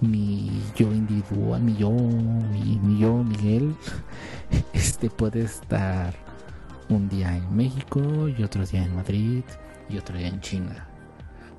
mi 0.00 0.62
yo 0.76 0.92
individual, 0.92 1.62
mi 1.62 1.76
yo, 1.76 1.90
mi, 1.90 2.78
mi 2.82 2.98
yo 2.98 3.24
Miguel, 3.24 3.74
este 4.72 5.10
puede 5.10 5.42
estar 5.42 6.14
un 6.88 7.08
día 7.08 7.36
en 7.36 7.56
México 7.56 8.28
y 8.28 8.42
otro 8.42 8.64
día 8.64 8.84
en 8.84 8.94
Madrid 8.94 9.42
y 9.88 9.98
otro 9.98 10.16
día 10.16 10.28
en 10.28 10.40
China. 10.40 10.86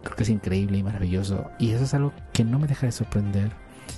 Creo 0.07 0.15
que 0.15 0.23
es 0.23 0.29
increíble 0.29 0.77
y 0.77 0.83
maravilloso. 0.83 1.51
Y 1.59 1.71
eso 1.71 1.83
es 1.83 1.93
algo 1.93 2.13
que 2.31 2.45
no 2.45 2.59
me 2.59 2.67
deja 2.67 2.85
de 2.85 2.93
sorprender. 2.93 3.51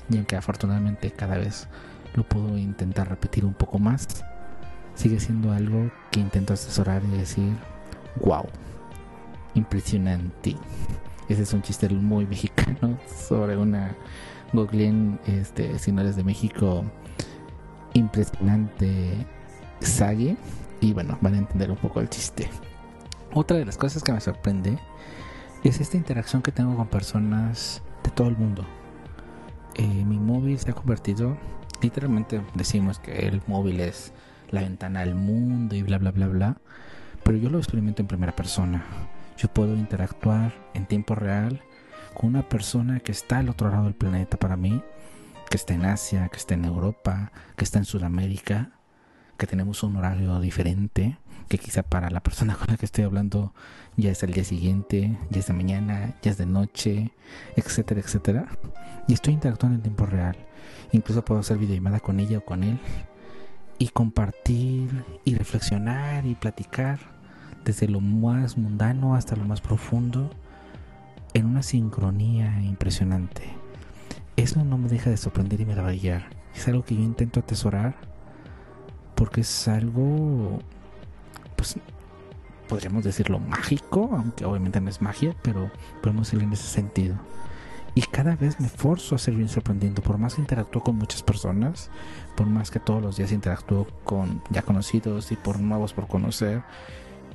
Y 0.10 0.18
aunque 0.18 0.36
afortunadamente 0.36 1.12
cada 1.12 1.38
vez 1.38 1.68
lo 2.16 2.24
puedo 2.24 2.58
intentar 2.58 3.08
repetir 3.08 3.46
un 3.46 3.54
poco 3.54 3.78
más, 3.78 4.08
sigue 4.96 5.20
siendo 5.20 5.52
algo 5.52 5.92
que 6.10 6.20
intento 6.20 6.54
asesorar 6.54 7.04
y 7.04 7.16
decir, 7.16 7.54
wow, 8.26 8.44
impresionante. 9.54 10.56
Ese 11.28 11.44
es 11.44 11.54
un 11.54 11.62
chiste 11.62 11.88
muy 11.90 12.26
mexicano 12.26 12.98
sobre 13.28 13.56
una 13.56 13.96
Googleen, 14.52 15.20
este, 15.28 15.78
si 15.78 15.92
no 15.92 16.02
eres 16.02 16.16
de 16.16 16.24
México, 16.24 16.86
impresionante 17.94 19.28
Sagi. 19.80 20.36
Y 20.82 20.92
bueno, 20.94 21.20
van 21.22 21.36
a 21.36 21.38
entender 21.38 21.70
un 21.70 21.78
poco 21.78 22.00
el 22.00 22.10
chiste. 22.10 22.50
Otra 23.32 23.58
de 23.58 23.66
las 23.66 23.78
cosas 23.78 24.02
que 24.02 24.12
me 24.12 24.20
sorprende 24.20 24.80
es 25.68 25.82
esta 25.82 25.98
interacción 25.98 26.42
que 26.42 26.52
tengo 26.52 26.76
con 26.76 26.88
personas 26.88 27.82
de 28.04 28.12
todo 28.12 28.30
el 28.30 28.38
mundo. 28.38 28.66
Eh, 29.76 30.06
mi 30.06 30.18
móvil 30.18 30.58
se 30.58 30.72
ha 30.72 30.74
convertido, 30.74 31.38
literalmente 31.82 32.42
decimos 32.54 33.00
que 33.00 33.28
el 33.28 33.42
móvil 33.48 33.82
es 33.82 34.14
la 34.50 34.62
ventana 34.62 35.02
al 35.02 35.16
mundo 35.16 35.76
y 35.76 35.84
bla 35.84 35.98
bla 35.98 36.12
bla 36.12 36.28
bla, 36.28 36.58
pero 37.24 37.38
yo 37.38 37.50
lo 37.50 37.58
experimento 37.58 38.02
en 38.02 38.08
primera 38.08 38.36
persona. 38.36 38.86
Yo 39.38 39.48
puedo 39.50 39.76
interactuar 39.76 40.54
en 40.74 40.86
tiempo 40.86 41.16
real 41.16 41.62
con 42.14 42.30
una 42.30 42.48
persona 42.48 43.00
que 43.00 43.12
está 43.12 43.40
al 43.40 43.50
otro 43.50 43.70
lado 43.70 43.86
del 43.86 43.94
planeta 43.94 44.38
para 44.38 44.58
mí, 44.58 44.82
que 45.50 45.58
está 45.58 45.74
en 45.74 45.86
Asia, 45.86 46.30
que 46.30 46.38
está 46.38 46.54
en 46.54 46.66
Europa, 46.66 47.32
que 47.56 47.64
está 47.64 47.80
en 47.80 47.86
Sudamérica, 47.86 48.72
que 49.38 49.48
tenemos 49.48 49.84
un 49.84 49.96
horario 49.96 50.40
diferente, 50.40 51.18
que 51.48 51.58
quizá 51.58 51.84
para 51.84 52.10
la 52.10 52.22
persona 52.22 52.56
con 52.60 52.68
la 52.70 52.78
que 52.78 52.86
estoy 52.86 53.04
hablando 53.04 53.54
ya 53.98 54.12
es 54.12 54.24
el 54.24 54.34
día 54.34 54.44
siguiente, 54.44 55.18
ya 55.30 55.40
es 55.40 55.48
de 55.48 55.54
mañana, 55.54 56.16
ya 56.22 56.32
es 56.32 56.38
de 56.38 56.46
noche, 56.46 57.12
etcétera, 57.56 58.02
etcétera. 58.02 58.48
Y 59.08 59.14
estoy 59.14 59.34
interactuando 59.34 59.78
en 59.78 59.82
tiempo 59.82 60.06
real. 60.06 60.38
Incluso 60.92 61.24
puedo 61.24 61.42
hacer 61.42 61.58
videollamada 61.58 62.00
con 62.00 62.20
ella 62.20 62.40
o 62.40 62.46
con 62.46 62.64
él 62.64 62.80
y 63.78 63.88
compartir 63.90 65.06
y 65.24 65.36
reflexionar 65.36 66.26
y 66.26 66.36
platicar 66.36 67.00
desde 67.64 67.88
lo 67.88 68.02
más 68.02 68.58
mundano 68.58 69.16
hasta 69.16 69.36
lo 69.36 69.46
más 69.46 69.62
profundo 69.62 70.30
en 71.34 71.46
una 71.46 71.64
sincronía 71.64 72.62
impresionante. 72.62 73.44
Eso 74.36 74.64
no 74.64 74.78
me 74.78 74.90
deja 74.90 75.10
de 75.10 75.18
sorprender 75.18 75.62
y 75.62 75.66
maravillar. 75.66 76.30
Es 76.56 76.68
algo 76.68 76.84
que 76.84 76.96
yo 76.96 77.02
intento 77.02 77.40
atesorar 77.40 77.96
porque 79.16 79.42
es 79.42 79.68
algo, 79.68 80.60
podríamos 82.70 83.04
decirlo 83.04 83.40
mágico, 83.40 84.12
aunque 84.14 84.46
obviamente 84.46 84.80
no 84.80 84.90
es 84.90 85.02
magia, 85.02 85.36
pero 85.42 85.70
podemos 86.02 86.32
ir 86.32 86.42
en 86.42 86.54
ese 86.54 86.68
sentido. 86.68 87.16
Y 87.96 88.04
cada 88.04 88.36
vez 88.36 88.60
me 88.60 88.70
forzo 88.70 89.16
a 89.16 89.18
ser 89.18 89.34
bien 89.34 89.50
sorprendiendo, 89.50 90.02
por 90.02 90.18
más 90.20 90.36
que 90.36 90.42
interactúo 90.42 90.84
con 90.84 90.96
muchas 90.96 91.24
personas, 91.24 91.90
por 92.38 92.48
más 92.48 92.70
que 92.70 92.80
todos 92.80 93.02
los 93.02 93.18
días 93.18 93.32
interactúo 93.32 93.88
con 94.06 94.42
ya 94.52 94.62
conocidos 94.62 95.32
y 95.32 95.36
por 95.36 95.60
nuevos 95.60 95.94
por 95.94 96.08
conocer, 96.08 96.62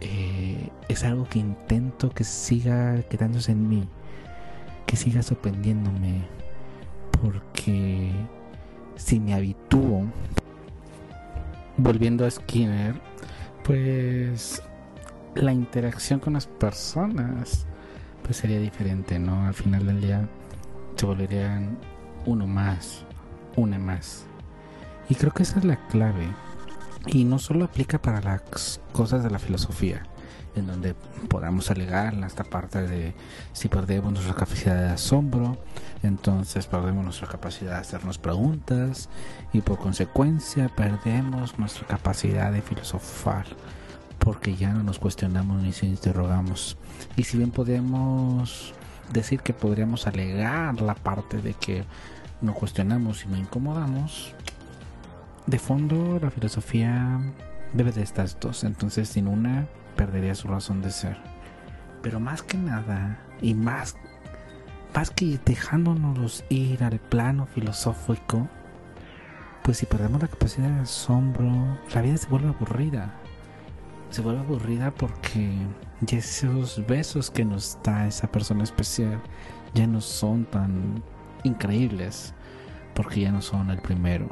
eh, 0.01 0.71
es 0.89 1.03
algo 1.05 1.25
que 1.29 1.41
intento 1.41 2.11
que 2.11 2.25
siga 2.25 3.03
quedándose 3.03 3.53
en 3.53 3.69
mí, 3.69 3.89
que 4.87 4.97
siga 4.97 5.23
sorprendiéndome, 5.23 6.23
porque 7.21 8.13
si 8.97 9.19
me 9.19 9.35
habitúo 9.35 10.05
volviendo 11.77 12.25
a 12.25 12.31
Skinner, 12.31 12.95
pues 13.65 14.63
la 15.35 15.53
interacción 15.53 16.21
con 16.21 16.35
las 16.35 16.47
personas 16.47 17.67
pues 18.23 18.39
sería 18.39 18.59
diferente, 18.59 19.19
¿no? 19.19 19.47
Al 19.47 19.55
final 19.55 19.87
del 19.87 20.01
día 20.01 20.29
se 20.97 21.07
volverían 21.07 21.79
uno 22.25 22.47
más, 22.47 23.05
una 23.57 23.79
más. 23.79 24.25
Y 25.09 25.15
creo 25.15 25.33
que 25.33 25.43
esa 25.43 25.59
es 25.59 25.65
la 25.65 25.77
clave. 25.89 26.29
Y 27.07 27.25
no 27.25 27.39
solo 27.39 27.67
aplica 27.67 28.01
para 28.01 28.23
las 28.23 28.81
cosas 28.93 29.23
de 29.23 29.31
la 29.31 29.39
filosofía, 29.39 30.05
en 30.57 30.67
donde 30.67 30.95
podamos 31.29 31.71
alegar 31.71 32.15
esta 32.25 32.45
parte 32.45 32.81
de 32.87 33.15
si 33.53 33.69
perdemos 33.69 34.11
nuestra 34.11 34.35
capacidad 34.35 34.77
de 34.77 34.89
asombro, 34.89 35.59
entonces 36.03 36.67
perdemos 36.67 37.05
nuestra 37.05 37.29
capacidad 37.29 37.73
de 37.73 37.81
hacernos 37.81 38.17
preguntas 38.17 39.11
y 39.53 39.61
por 39.61 39.79
consecuencia 39.79 40.71
perdemos 40.75 41.59
nuestra 41.59 41.87
capacidad 41.87 42.51
de 42.51 42.63
filosofar 42.63 43.45
porque 44.25 44.57
ya 44.57 44.73
no 44.73 44.83
nos 44.83 44.99
cuestionamos 44.99 45.63
ni 45.63 45.73
se 45.73 45.85
interrogamos. 45.85 46.79
Y 47.15 47.25
si 47.25 47.37
bien 47.37 47.51
podemos 47.51 48.73
decir 49.13 49.41
que 49.41 49.53
podríamos 49.53 50.07
alegar 50.07 50.81
la 50.81 50.95
parte 50.95 51.43
de 51.43 51.53
que 51.53 51.85
no 52.41 52.55
cuestionamos 52.55 53.25
y 53.25 53.29
no 53.29 53.37
incomodamos, 53.37 54.35
de 55.47 55.59
fondo 55.59 56.19
la 56.21 56.31
filosofía 56.31 57.21
debe 57.75 57.93
de 57.93 58.03
estas 58.03 58.41
dos, 58.41 58.65
entonces 58.65 59.11
sin 59.11 59.29
una 59.29 59.67
perdería 59.95 60.35
su 60.35 60.49
razón 60.49 60.81
de 60.81 60.91
ser. 60.91 61.19
Pero 62.03 62.19
más 62.19 62.43
que 62.43 62.57
nada, 62.57 63.19
y 63.43 63.53
más, 63.53 63.95
más 64.95 65.11
que 65.11 65.39
dejándonos 65.45 66.45
ir 66.49 66.83
al 66.83 66.99
plano 66.99 67.45
filosófico, 67.47 68.49
pues 69.63 69.79
si 69.79 69.87
perdemos 69.87 70.23
la 70.23 70.29
capacidad 70.29 70.69
de 70.69 70.81
asombro, 70.81 71.79
la 71.95 72.01
vida 72.01 72.17
se 72.17 72.29
vuelve 72.29 72.49
aburrida. 72.49 73.21
Se 74.15 74.23
vuelve 74.23 74.43
aburrida 74.43 74.93
porque 74.93 75.51
ya 76.03 76.19
esos 76.19 76.87
besos 76.87 77.33
que 77.33 77.45
nos 77.45 77.77
da 77.83 78.07
esa 78.07 78.31
persona 78.31 78.63
especial 78.63 79.21
ya 79.75 79.89
no 79.89 80.01
son 80.01 80.45
tan 80.45 81.03
increíbles, 81.43 82.33
porque 82.95 83.23
ya 83.23 83.33
no 83.33 83.43
son 83.43 83.71
el 83.71 83.79
primero. 83.79 84.29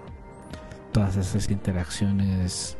Todas 0.92 1.16
esas 1.16 1.50
interacciones 1.50 2.76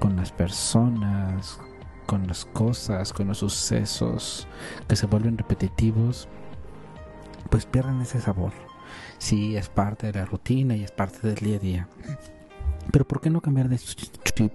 con 0.00 0.16
las 0.16 0.32
personas, 0.32 1.60
con 2.06 2.26
las 2.26 2.44
cosas, 2.44 3.12
con 3.12 3.28
los 3.28 3.38
sucesos 3.38 4.48
que 4.88 4.96
se 4.96 5.06
vuelven 5.06 5.38
repetitivos, 5.38 6.26
pues 7.50 7.66
pierden 7.66 8.00
ese 8.00 8.20
sabor. 8.20 8.50
Sí, 9.18 9.56
es 9.56 9.68
parte 9.68 10.10
de 10.10 10.18
la 10.18 10.24
rutina 10.24 10.74
y 10.74 10.82
es 10.82 10.90
parte 10.90 11.24
del 11.24 11.36
día 11.36 11.56
a 11.56 11.60
día. 11.60 11.88
Pero 12.90 13.06
¿por 13.06 13.20
qué 13.20 13.30
no 13.30 13.40
cambiar 13.40 13.68
de 13.68 13.78
chip 13.78 14.52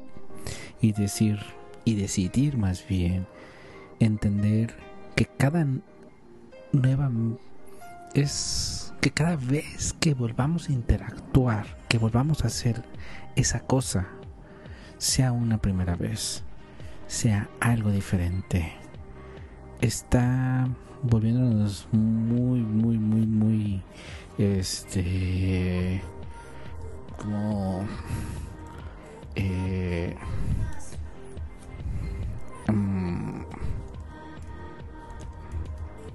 y 0.82 0.92
decir 0.92 1.40
y 1.88 1.96
decidir 1.96 2.58
más 2.58 2.88
bien 2.88 3.28
entender 4.00 4.76
que 5.16 5.26
cada 5.26 5.66
nueva 6.72 7.10
es 8.14 8.94
que 9.02 9.12
cada 9.12 9.36
vez 9.36 9.94
que 10.00 10.14
volvamos 10.14 10.70
a 10.70 10.74
interactuar, 10.74 11.66
que 11.88 11.98
volvamos 11.98 12.44
a 12.44 12.48
hacer 12.48 12.84
esa 13.36 13.62
cosa, 13.62 14.08
sea 14.98 15.32
una 15.32 15.60
primera 15.60 15.96
vez 15.96 16.44
sea 17.08 17.50
algo 17.60 17.90
diferente. 17.92 18.72
Está 19.82 20.68
volviéndonos 21.04 21.88
muy, 21.92 22.60
muy, 22.60 22.98
muy, 22.98 23.26
muy, 23.26 23.82
este, 24.38 26.02
como, 27.18 27.86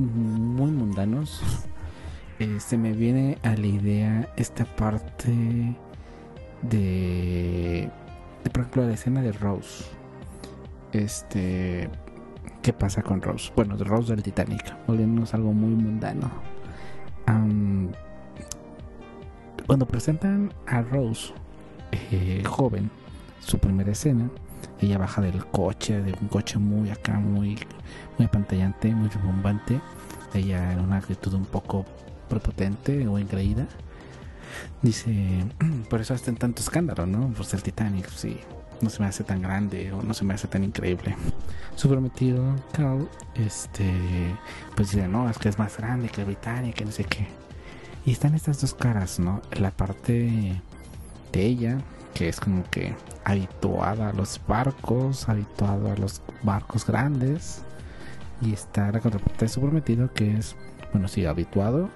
muy 0.02 0.70
mundanos. 0.70 1.42
Eh, 2.38 2.58
se 2.58 2.76
me 2.76 2.92
viene 2.92 3.38
a 3.44 3.54
la 3.54 3.66
idea 3.66 4.28
esta 4.36 4.64
parte 4.64 5.76
de, 6.62 7.88
por 8.42 8.62
ejemplo, 8.62 8.86
la 8.86 8.94
escena 8.94 9.22
de 9.22 9.30
Rose. 9.30 9.84
Este, 10.92 11.88
¿qué 12.62 12.72
pasa 12.72 13.02
con 13.02 13.22
Rose? 13.22 13.52
Bueno, 13.54 13.76
de 13.76 13.84
Rose 13.84 14.14
del 14.14 14.24
Titanic, 14.24 14.74
volviéndonos 14.86 15.34
algo 15.34 15.52
muy 15.52 15.74
mundano. 15.74 16.30
cuando 19.66 19.86
presentan 19.86 20.52
a 20.66 20.82
Rose, 20.82 21.32
eh, 21.92 22.42
joven, 22.44 22.90
su 23.40 23.58
primera 23.58 23.92
escena, 23.92 24.28
ella 24.80 24.98
baja 24.98 25.20
del 25.20 25.44
coche, 25.46 26.00
de 26.00 26.12
un 26.20 26.28
coche 26.28 26.58
muy 26.58 26.90
acá, 26.90 27.14
muy, 27.14 27.58
muy 28.18 28.26
apantallante, 28.26 28.94
muy 28.94 29.10
bombante. 29.24 29.80
Ella 30.34 30.72
en 30.72 30.80
una 30.80 30.98
actitud 30.98 31.32
un 31.34 31.44
poco 31.44 31.84
prepotente 32.28 33.06
o 33.06 33.18
engreída. 33.18 33.66
Dice, 34.82 35.44
por 35.90 36.00
eso 36.00 36.14
hacen 36.14 36.36
tanto 36.36 36.62
escándalo, 36.62 37.06
¿no? 37.06 37.28
Pues 37.36 37.54
el 37.54 37.62
Titanic, 37.62 38.08
sí, 38.10 38.40
no 38.80 38.90
se 38.90 39.00
me 39.00 39.08
hace 39.08 39.24
tan 39.24 39.40
grande 39.40 39.92
o 39.92 40.02
no 40.02 40.12
se 40.12 40.24
me 40.24 40.34
hace 40.34 40.48
tan 40.48 40.64
increíble. 40.64 41.16
Su 41.76 41.88
prometido, 41.88 42.56
Carl, 42.72 43.08
este, 43.34 43.90
pues 44.74 44.90
dice, 44.90 45.08
no, 45.08 45.30
es 45.30 45.38
que 45.38 45.48
es 45.48 45.58
más 45.58 45.76
grande 45.76 46.08
que 46.08 46.22
el 46.22 46.36
que 46.36 46.84
no 46.84 46.90
sé 46.90 47.04
qué. 47.04 47.28
Y 48.04 48.12
están 48.12 48.34
estas 48.34 48.60
dos 48.60 48.74
caras, 48.74 49.20
¿no? 49.20 49.40
La 49.52 49.70
parte 49.70 50.60
de 51.32 51.46
ella, 51.46 51.78
que 52.14 52.28
es 52.28 52.40
como 52.40 52.64
que 52.70 52.94
habituada 53.24 54.10
a 54.10 54.12
los 54.12 54.40
barcos, 54.46 55.28
habituada 55.28 55.92
a 55.92 55.96
los 55.96 56.22
barcos 56.42 56.86
grandes. 56.86 57.62
Y 58.40 58.52
está 58.52 58.90
la 58.90 59.00
contraparte 59.00 59.44
de 59.44 59.48
su 59.48 59.60
prometido, 59.60 60.12
que 60.12 60.36
es, 60.36 60.56
bueno, 60.92 61.08
sí, 61.08 61.24
habituado 61.26 61.90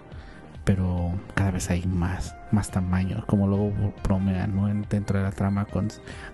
pero 0.66 1.12
cada 1.34 1.52
vez 1.52 1.70
hay 1.70 1.86
más, 1.86 2.34
más 2.50 2.72
tamaño, 2.72 3.24
como 3.28 3.46
luego 3.46 3.72
bromean 4.02 4.56
¿no? 4.56 4.66
dentro 4.90 5.16
de 5.16 5.24
la 5.24 5.30
trama 5.30 5.64
con, 5.64 5.88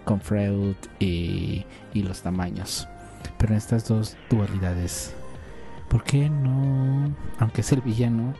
con 0.07 0.23
Freud 0.23 0.75
y, 0.99 1.67
y 1.93 2.03
los 2.03 2.23
tamaños. 2.23 2.89
Pero 3.37 3.53
en 3.53 3.59
estas 3.59 3.87
dos 3.87 4.17
dualidades, 4.31 5.15
¿por 5.91 6.03
qué 6.03 6.31
no, 6.31 7.15
aunque 7.39 7.61
es 7.61 7.73
el 7.73 7.83
villano, 7.83 8.33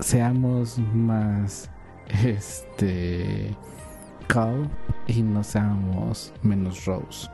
seamos 0.00 0.78
más 0.78 1.68
este 2.08 3.54
Y 5.06 5.22
no 5.22 5.44
seamos 5.44 6.32
menos 6.42 6.86
Rose? 6.86 7.28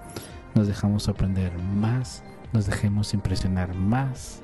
Nos 0.55 0.67
dejamos 0.67 1.05
sorprender 1.05 1.57
más, 1.59 2.23
nos 2.53 2.67
dejemos 2.67 3.15
impresionar 3.15 3.75
más 3.75 4.43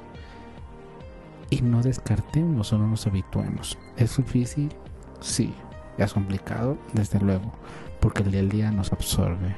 y 1.50 1.60
no 1.60 1.82
descartemos 1.82 2.72
o 2.72 2.78
no 2.78 2.86
nos 2.86 3.06
habituemos. 3.06 3.76
¿Es 3.98 4.16
difícil? 4.16 4.70
Sí. 5.20 5.52
¿Es 5.98 6.14
complicado? 6.14 6.78
Desde 6.94 7.20
luego, 7.20 7.52
porque 8.00 8.22
el 8.22 8.30
día 8.30 8.40
al 8.40 8.48
día 8.48 8.70
nos 8.70 8.90
absorbe. 8.90 9.54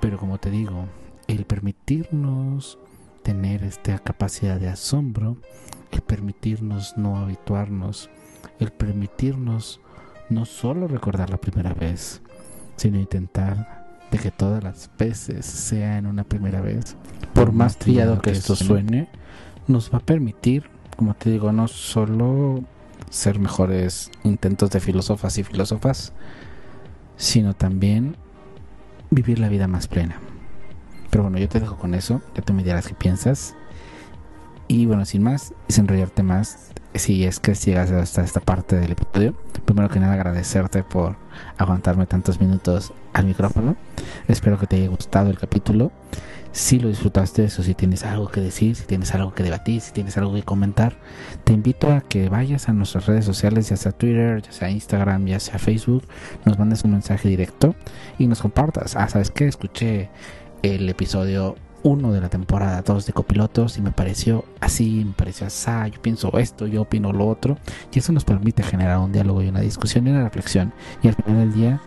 Pero 0.00 0.18
como 0.18 0.38
te 0.38 0.50
digo, 0.50 0.86
el 1.28 1.44
permitirnos 1.44 2.78
tener 3.22 3.62
esta 3.62 3.98
capacidad 4.00 4.58
de 4.58 4.68
asombro, 4.68 5.36
el 5.92 6.00
permitirnos 6.00 6.96
no 6.96 7.16
habituarnos, 7.18 8.10
el 8.58 8.72
permitirnos 8.72 9.80
no 10.32 10.44
solo 10.44 10.88
recordar 10.88 11.30
la 11.30 11.36
primera 11.36 11.74
vez, 11.74 12.22
sino 12.76 12.98
intentar 12.98 13.82
de 14.10 14.18
que 14.18 14.30
todas 14.30 14.62
las 14.62 14.90
veces 14.98 15.46
sean 15.46 16.06
una 16.06 16.24
primera 16.24 16.60
vez, 16.60 16.96
por 17.32 17.52
más 17.52 17.78
trillado 17.78 18.20
que 18.20 18.30
esto 18.30 18.56
suene, 18.56 19.08
nos 19.66 19.92
va 19.92 19.98
a 19.98 20.00
permitir 20.00 20.68
como 20.96 21.14
te 21.14 21.30
digo, 21.30 21.52
no 21.52 21.68
solo 21.68 22.62
ser 23.10 23.38
mejores 23.38 24.10
intentos 24.24 24.70
de 24.70 24.80
filósofas 24.80 25.36
y 25.38 25.42
filósofas, 25.42 26.12
sino 27.16 27.54
también 27.54 28.16
vivir 29.10 29.38
la 29.38 29.48
vida 29.48 29.68
más 29.68 29.88
plena. 29.88 30.20
Pero 31.10 31.24
bueno, 31.24 31.38
yo 31.38 31.48
te 31.48 31.60
dejo 31.60 31.76
con 31.76 31.94
eso, 31.94 32.22
ya 32.34 32.42
te 32.42 32.52
me 32.52 32.62
dirás 32.62 32.86
qué 32.86 32.94
piensas. 32.94 33.54
Y 34.68 34.86
bueno, 34.86 35.04
sin 35.04 35.22
más, 35.22 35.52
sin 35.68 35.84
enrollarte 35.84 36.22
más, 36.22 36.70
si 36.94 37.24
es 37.24 37.40
que 37.40 37.54
llegas 37.54 37.90
hasta 37.90 38.22
esta 38.22 38.40
parte 38.40 38.76
del 38.76 38.92
episodio, 38.92 39.34
primero 39.64 39.88
que 39.88 40.00
nada 40.00 40.14
agradecerte 40.14 40.82
por 40.82 41.16
aguantarme 41.58 42.06
tantos 42.06 42.40
minutos 42.40 42.92
al 43.12 43.26
micrófono. 43.26 43.76
Espero 44.28 44.58
que 44.58 44.66
te 44.66 44.76
haya 44.76 44.88
gustado 44.88 45.30
el 45.30 45.38
capítulo 45.38 45.90
si 46.52 46.78
lo 46.78 46.88
disfrutaste, 46.88 47.44
eso 47.44 47.62
si 47.62 47.74
tienes 47.74 48.04
algo 48.04 48.28
que 48.28 48.42
decir, 48.42 48.76
si 48.76 48.84
tienes 48.84 49.14
algo 49.14 49.34
que 49.34 49.42
debatir, 49.42 49.80
si 49.80 49.92
tienes 49.92 50.18
algo 50.18 50.34
que 50.34 50.42
comentar, 50.42 50.98
te 51.44 51.54
invito 51.54 51.90
a 51.90 52.02
que 52.02 52.28
vayas 52.28 52.68
a 52.68 52.74
nuestras 52.74 53.06
redes 53.06 53.24
sociales, 53.24 53.70
ya 53.70 53.76
sea 53.76 53.92
Twitter, 53.92 54.42
ya 54.42 54.52
sea 54.52 54.70
Instagram, 54.70 55.26
ya 55.26 55.40
sea 55.40 55.58
Facebook, 55.58 56.04
nos 56.44 56.58
mandes 56.58 56.84
un 56.84 56.92
mensaje 56.92 57.28
directo 57.28 57.74
y 58.18 58.26
nos 58.26 58.42
compartas. 58.42 58.96
Ah, 58.96 59.08
¿sabes 59.08 59.30
qué? 59.30 59.48
Escuché 59.48 60.10
el 60.62 60.86
episodio 60.90 61.56
1 61.82 62.12
de 62.12 62.20
la 62.20 62.28
temporada 62.28 62.82
2 62.82 63.06
de 63.06 63.12
Copilotos 63.12 63.78
y 63.78 63.82
me 63.82 63.92
pareció 63.92 64.44
así, 64.60 65.04
me 65.04 65.12
pareció 65.12 65.46
así, 65.46 65.70
yo 65.92 66.00
pienso 66.00 66.38
esto, 66.38 66.66
yo 66.66 66.82
opino 66.82 67.12
lo 67.12 67.26
otro. 67.26 67.58
Y 67.92 67.98
eso 67.98 68.12
nos 68.12 68.24
permite 68.24 68.62
generar 68.62 68.98
un 68.98 69.12
diálogo 69.12 69.42
y 69.42 69.48
una 69.48 69.60
discusión 69.60 70.06
y 70.06 70.10
una 70.10 70.24
reflexión. 70.24 70.72
Y 71.02 71.08
al 71.08 71.14
final 71.14 71.38
del 71.38 71.52
día 71.52 71.80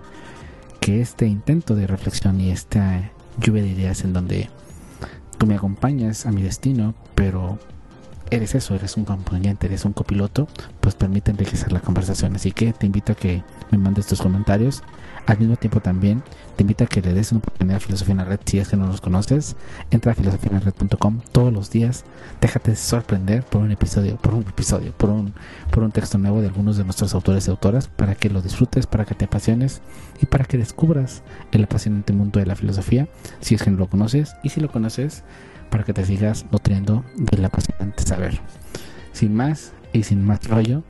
que 0.79 1.01
este 1.01 1.25
intento 1.25 1.75
de 1.75 1.87
reflexión 1.87 2.39
y 2.39 2.51
esta 2.51 3.11
lluvia 3.39 3.63
de 3.63 3.69
ideas 3.69 4.03
en 4.03 4.13
donde 4.13 4.49
tú 5.37 5.47
me 5.47 5.55
acompañas 5.55 6.25
a 6.25 6.31
mi 6.31 6.43
destino, 6.43 6.93
pero 7.15 7.57
eres 8.31 8.55
eso, 8.55 8.75
eres 8.75 8.97
un 8.97 9.03
acompañante, 9.03 9.67
eres 9.67 9.85
un 9.85 9.93
copiloto, 9.93 10.47
pues 10.79 10.95
permite 10.95 11.31
enriquecer 11.31 11.71
la 11.71 11.79
conversación. 11.79 12.35
Así 12.35 12.51
que 12.51 12.73
te 12.73 12.85
invito 12.85 13.13
a 13.13 13.15
que 13.15 13.43
me 13.71 13.77
mandes 13.77 14.07
tus 14.07 14.21
comentarios. 14.21 14.83
Al 15.25 15.39
mismo 15.39 15.55
tiempo 15.55 15.79
también 15.79 16.21
te 16.55 16.63
invito 16.63 16.83
a 16.83 16.87
que 16.87 17.01
le 17.01 17.13
des 17.13 17.31
una 17.31 17.39
oportunidad 17.39 17.77
a 17.77 17.79
Filosofía 17.79 18.11
en 18.11 18.17
la 18.19 18.25
Red 18.25 18.39
si 18.45 18.59
es 18.59 18.69
que 18.69 18.77
no 18.77 18.87
los 18.87 19.01
conoces. 19.01 19.55
Entra 19.89 20.11
a 20.11 20.15
filosofianared.com 20.15 21.21
todos 21.31 21.51
los 21.51 21.71
días. 21.71 22.05
Déjate 22.41 22.75
sorprender 22.75 23.43
por 23.43 23.61
un 23.63 23.71
episodio, 23.71 24.17
por 24.17 24.35
un 24.35 24.43
episodio, 24.43 24.91
por 24.91 25.09
un, 25.09 25.33
por 25.71 25.83
un 25.83 25.91
texto 25.91 26.17
nuevo 26.17 26.41
de 26.41 26.47
algunos 26.47 26.77
de 26.77 26.83
nuestros 26.83 27.13
autores 27.15 27.47
y 27.47 27.51
autoras 27.51 27.87
para 27.87 28.15
que 28.15 28.29
lo 28.29 28.41
disfrutes, 28.41 28.85
para 28.85 29.05
que 29.05 29.15
te 29.15 29.25
apasiones 29.25 29.81
y 30.21 30.27
para 30.27 30.45
que 30.45 30.57
descubras 30.57 31.23
el 31.51 31.63
apasionante 31.63 32.13
mundo 32.13 32.39
de 32.39 32.45
la 32.45 32.55
filosofía 32.55 33.07
si 33.41 33.55
es 33.55 33.63
que 33.63 33.71
no 33.71 33.77
lo 33.77 33.87
conoces 33.87 34.35
y 34.43 34.49
si 34.49 34.61
lo 34.61 34.71
conoces 34.71 35.23
para 35.69 35.83
que 35.83 35.93
te 35.93 36.05
sigas 36.05 36.45
nutriendo 36.51 37.03
del 37.15 37.45
apasionante 37.45 38.03
saber. 38.03 38.39
Sin 39.11 39.35
más 39.35 39.73
y 39.93 40.03
sin 40.03 40.25
más 40.25 40.47
rollo, 40.47 40.83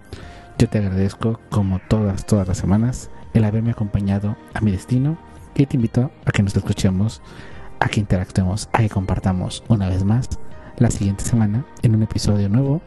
yo 0.57 0.69
te 0.69 0.79
agradezco 0.79 1.39
como 1.49 1.79
todas, 1.87 2.25
todas 2.25 2.47
las 2.47 2.57
semanas 2.57 3.09
el 3.33 3.43
haberme 3.43 3.71
acompañado 3.71 4.37
a 4.53 4.61
mi 4.61 4.71
destino 4.71 5.17
y 5.55 5.65
te 5.65 5.77
invito 5.77 6.11
a 6.25 6.31
que 6.31 6.43
nos 6.43 6.55
escuchemos, 6.55 7.21
a 7.79 7.89
que 7.89 7.99
interactuemos, 7.99 8.69
a 8.73 8.79
que 8.79 8.89
compartamos 8.89 9.63
una 9.67 9.89
vez 9.89 10.03
más 10.03 10.29
la 10.77 10.91
siguiente 10.91 11.23
semana 11.23 11.65
en 11.81 11.95
un 11.95 12.03
episodio 12.03 12.49
nuevo 12.49 12.81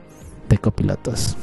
de 0.48 0.58
Copilotos. 0.58 1.36